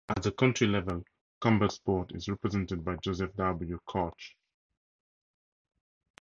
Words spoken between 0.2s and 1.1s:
the county level,